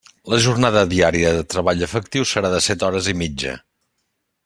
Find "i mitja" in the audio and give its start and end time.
3.15-3.57